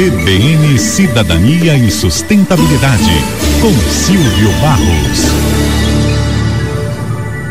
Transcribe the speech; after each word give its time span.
CBN 0.00 0.78
Cidadania 0.78 1.76
e 1.76 1.90
Sustentabilidade, 1.90 3.04
com 3.60 3.70
Silvio 3.90 4.50
Barros. 4.58 5.26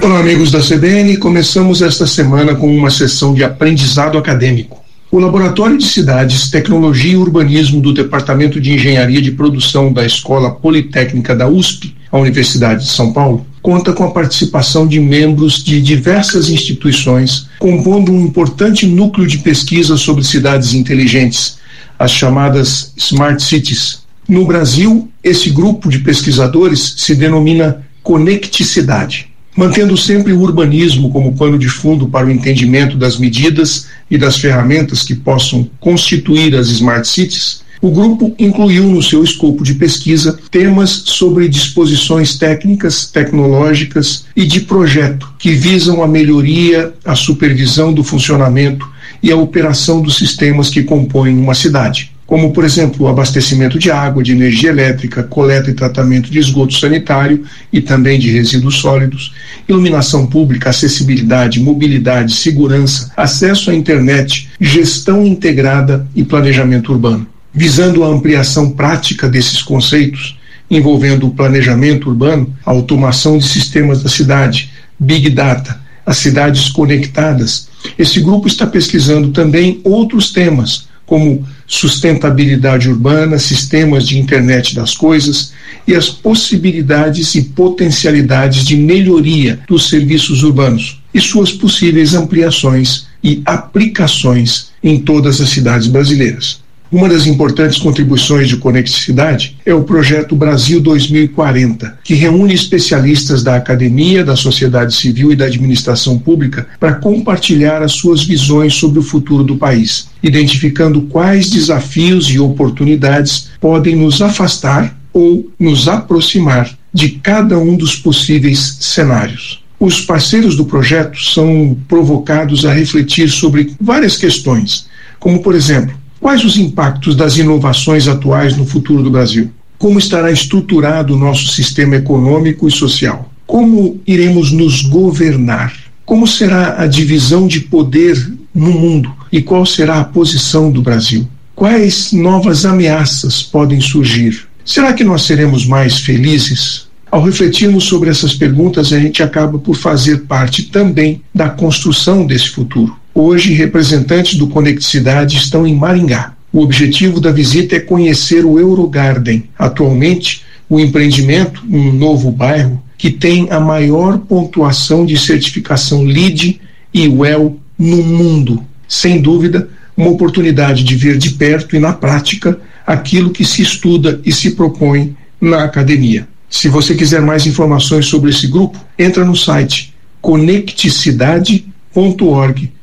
Olá, 0.01 0.19
amigos 0.19 0.49
da 0.49 0.59
CBN. 0.59 1.17
Começamos 1.17 1.83
esta 1.83 2.07
semana 2.07 2.55
com 2.55 2.75
uma 2.75 2.89
sessão 2.89 3.35
de 3.35 3.43
aprendizado 3.43 4.17
acadêmico. 4.17 4.83
O 5.11 5.19
Laboratório 5.19 5.77
de 5.77 5.85
Cidades, 5.85 6.49
Tecnologia 6.49 7.13
e 7.13 7.17
Urbanismo 7.17 7.81
do 7.81 7.93
Departamento 7.93 8.59
de 8.59 8.73
Engenharia 8.73 9.21
de 9.21 9.29
Produção 9.29 9.93
da 9.93 10.03
Escola 10.03 10.49
Politécnica 10.49 11.35
da 11.35 11.47
USP, 11.47 11.95
a 12.11 12.17
Universidade 12.17 12.83
de 12.83 12.89
São 12.89 13.13
Paulo, 13.13 13.45
conta 13.61 13.93
com 13.93 14.05
a 14.05 14.11
participação 14.11 14.87
de 14.87 14.99
membros 14.99 15.63
de 15.63 15.79
diversas 15.79 16.49
instituições, 16.49 17.45
compondo 17.59 18.11
um 18.11 18.25
importante 18.25 18.87
núcleo 18.87 19.27
de 19.27 19.37
pesquisa 19.37 19.95
sobre 19.97 20.23
cidades 20.23 20.73
inteligentes, 20.73 21.58
as 21.99 22.11
chamadas 22.11 22.93
Smart 22.95 23.43
Cities. 23.43 23.99
No 24.27 24.45
Brasil, 24.45 25.09
esse 25.21 25.49
grupo 25.49 25.89
de 25.89 25.99
pesquisadores 25.99 26.95
se 26.97 27.13
denomina 27.13 27.85
Conecticidade, 28.01 29.27
mantendo 29.55 29.97
sempre 29.97 30.31
o 30.31 30.39
urbanismo 30.39 31.11
como 31.11 31.35
pano 31.35 31.59
de 31.59 31.67
fundo 31.67 32.07
para 32.07 32.25
o 32.25 32.31
entendimento 32.31 32.97
das 32.97 33.17
medidas 33.17 33.87
e 34.09 34.17
das 34.17 34.37
ferramentas 34.37 35.03
que 35.03 35.13
possam 35.13 35.69
constituir 35.79 36.55
as 36.55 36.69
Smart 36.69 37.05
Cities. 37.07 37.61
O 37.81 37.91
grupo 37.91 38.33
incluiu 38.39 38.85
no 38.85 39.01
seu 39.01 39.23
escopo 39.23 39.63
de 39.63 39.73
pesquisa 39.73 40.39
temas 40.51 40.89
sobre 41.05 41.47
disposições 41.47 42.37
técnicas, 42.37 43.05
tecnológicas 43.05 44.25
e 44.35 44.45
de 44.45 44.61
projeto 44.61 45.31
que 45.37 45.51
visam 45.51 46.03
a 46.03 46.07
melhoria, 46.07 46.93
a 47.05 47.15
supervisão 47.15 47.93
do 47.93 48.03
funcionamento 48.03 48.87
e 49.21 49.31
a 49.31 49.37
operação 49.37 50.01
dos 50.01 50.17
sistemas 50.17 50.69
que 50.69 50.83
compõem 50.83 51.37
uma 51.37 51.53
cidade, 51.53 52.11
como, 52.25 52.53
por 52.53 52.63
exemplo, 52.63 53.05
o 53.05 53.09
abastecimento 53.09 53.79
de 53.79 53.89
água, 53.89 54.21
de 54.21 54.31
energia 54.31 54.69
elétrica, 54.69 55.23
coleta 55.23 55.69
e 55.71 55.73
tratamento 55.73 56.29
de 56.29 56.37
esgoto 56.37 56.73
sanitário 56.73 57.43
e 57.73 57.81
também 57.81 58.19
de 58.19 58.29
resíduos 58.29 58.75
sólidos, 58.75 59.33
iluminação 59.67 60.27
pública, 60.27 60.69
acessibilidade, 60.69 61.59
mobilidade, 61.59 62.33
segurança, 62.33 63.11
acesso 63.17 63.71
à 63.71 63.75
internet, 63.75 64.49
gestão 64.59 65.25
integrada 65.25 66.07
e 66.15 66.23
planejamento 66.23 66.91
urbano 66.91 67.27
visando 67.53 68.03
a 68.03 68.07
ampliação 68.07 68.71
prática 68.71 69.27
desses 69.27 69.61
conceitos, 69.61 70.37
envolvendo 70.69 71.27
o 71.27 71.31
planejamento 71.31 72.09
urbano, 72.09 72.53
a 72.65 72.71
automação 72.71 73.37
de 73.37 73.47
sistemas 73.47 74.03
da 74.03 74.09
cidade, 74.09 74.71
Big 74.99 75.29
Data, 75.29 75.79
as 76.05 76.17
cidades 76.17 76.69
conectadas. 76.69 77.68
Esse 77.97 78.19
grupo 78.19 78.47
está 78.47 78.65
pesquisando 78.67 79.29
também 79.29 79.79
outros 79.83 80.31
temas, 80.31 80.87
como 81.05 81.45
sustentabilidade 81.65 82.87
urbana, 82.87 83.39
sistemas 83.39 84.07
de 84.07 84.19
internet 84.19 84.75
das 84.75 84.95
coisas 84.95 85.53
e 85.87 85.95
as 85.95 86.07
possibilidades 86.07 87.33
e 87.33 87.41
potencialidades 87.41 88.63
de 88.63 88.77
melhoria 88.77 89.59
dos 89.67 89.89
serviços 89.89 90.43
urbanos 90.43 91.01
e 91.13 91.19
suas 91.19 91.51
possíveis 91.51 92.13
ampliações 92.13 93.07
e 93.23 93.41
aplicações 93.45 94.69
em 94.83 94.99
todas 94.99 95.41
as 95.41 95.49
cidades 95.49 95.87
brasileiras. 95.87 96.59
Uma 96.91 97.07
das 97.07 97.27
importantes 97.27 97.77
contribuições 97.77 98.49
de 98.49 98.57
conectividade 98.57 99.55
é 99.63 99.71
o 99.71 99.83
projeto 99.83 100.35
Brasil 100.35 100.81
2040, 100.81 101.99
que 102.03 102.15
reúne 102.15 102.55
especialistas 102.55 103.43
da 103.43 103.55
academia, 103.55 104.25
da 104.25 104.35
sociedade 104.35 104.95
civil 104.95 105.31
e 105.31 105.35
da 105.35 105.45
administração 105.45 106.17
pública 106.17 106.67
para 106.79 106.95
compartilhar 106.95 107.83
as 107.83 107.91
suas 107.91 108.23
visões 108.23 108.73
sobre 108.73 108.97
o 108.97 109.03
futuro 109.03 109.43
do 109.43 109.55
país, 109.55 110.09
identificando 110.23 111.03
quais 111.03 111.51
desafios 111.51 112.27
e 112.31 112.39
oportunidades 112.39 113.51
podem 113.61 113.95
nos 113.95 114.19
afastar 114.19 114.99
ou 115.13 115.47
nos 115.59 115.87
aproximar 115.87 116.75
de 116.91 117.09
cada 117.09 117.59
um 117.59 117.77
dos 117.77 117.95
possíveis 117.95 118.77
cenários. 118.79 119.63
Os 119.79 120.01
parceiros 120.01 120.55
do 120.55 120.65
projeto 120.65 121.21
são 121.21 121.77
provocados 121.87 122.65
a 122.65 122.73
refletir 122.73 123.29
sobre 123.29 123.75
várias 123.79 124.17
questões, 124.17 124.87
como, 125.19 125.43
por 125.43 125.53
exemplo, 125.53 125.93
Quais 126.19 126.43
os 126.43 126.57
impactos 126.57 127.15
das 127.15 127.37
inovações 127.37 128.07
atuais 128.07 128.57
no 128.57 128.65
futuro 128.65 129.01
do 129.01 129.09
Brasil? 129.09 129.49
Como 129.77 129.97
estará 129.97 130.29
estruturado 130.29 131.15
o 131.15 131.17
nosso 131.17 131.47
sistema 131.47 131.95
econômico 131.95 132.67
e 132.67 132.71
social? 132.71 133.31
Como 133.47 133.99
iremos 134.05 134.51
nos 134.51 134.81
governar? 134.81 135.73
Como 136.05 136.27
será 136.27 136.81
a 136.81 136.87
divisão 136.87 137.47
de 137.47 137.61
poder 137.61 138.33
no 138.53 138.71
mundo 138.71 139.13
e 139.31 139.41
qual 139.41 139.65
será 139.65 139.99
a 139.99 140.03
posição 140.03 140.69
do 140.69 140.81
Brasil? 140.81 141.25
Quais 141.55 142.11
novas 142.11 142.65
ameaças 142.65 143.41
podem 143.41 143.79
surgir? 143.79 144.47
Será 144.65 144.91
que 144.93 145.03
nós 145.03 145.21
seremos 145.21 145.65
mais 145.65 145.99
felizes? 145.99 146.87
Ao 147.09 147.23
refletirmos 147.23 147.85
sobre 147.85 148.09
essas 148.09 148.33
perguntas, 148.33 148.91
a 148.91 148.99
gente 148.99 149.23
acaba 149.23 149.57
por 149.57 149.75
fazer 149.75 150.25
parte 150.25 150.63
também 150.63 151.21
da 151.33 151.49
construção 151.49 152.25
desse 152.25 152.49
futuro. 152.49 152.95
Hoje, 153.21 153.51
representantes 153.51 154.35
do 154.35 154.47
Conectividade 154.47 155.35
estão 155.35 155.67
em 155.67 155.75
Maringá. 155.75 156.31
O 156.53 156.61
objetivo 156.61 157.19
da 157.19 157.33
visita 157.33 157.75
é 157.75 157.79
conhecer 157.81 158.45
o 158.45 158.57
Eurogarden. 158.57 159.43
Atualmente, 159.59 160.45
o 160.69 160.79
empreendimento, 160.79 161.61
um 161.69 161.91
novo 161.91 162.31
bairro, 162.31 162.81
que 162.97 163.11
tem 163.11 163.51
a 163.51 163.59
maior 163.59 164.19
pontuação 164.19 165.05
de 165.05 165.17
certificação 165.17 166.05
LEED 166.05 166.61
e 166.93 167.09
WELL 167.09 167.59
no 167.77 168.01
mundo. 168.01 168.63
Sem 168.87 169.21
dúvida, 169.21 169.67
uma 169.97 170.11
oportunidade 170.11 170.81
de 170.81 170.95
ver 170.95 171.17
de 171.17 171.31
perto 171.31 171.75
e 171.75 171.79
na 171.79 171.91
prática 171.91 172.57
aquilo 172.87 173.31
que 173.31 173.43
se 173.43 173.61
estuda 173.61 174.21
e 174.23 174.31
se 174.31 174.51
propõe 174.51 175.13
na 175.41 175.65
academia. 175.65 176.25
Se 176.49 176.69
você 176.69 176.95
quiser 176.95 177.21
mais 177.21 177.45
informações 177.45 178.05
sobre 178.05 178.29
esse 178.29 178.47
grupo, 178.47 178.79
entra 178.97 179.25
no 179.25 179.35
site 179.35 179.93
conecticidade.org 180.21 182.78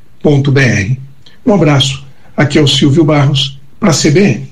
um 1.44 1.54
abraço. 1.54 2.04
Aqui 2.36 2.58
é 2.58 2.62
o 2.62 2.68
Silvio 2.68 3.04
Barros, 3.04 3.58
para 3.78 3.90
a 3.90 3.94
CBN. 3.94 4.48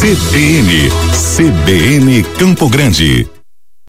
CBN, 0.00 0.88
CBN 1.36 2.22
Campo 2.38 2.68
Grande. 2.68 3.28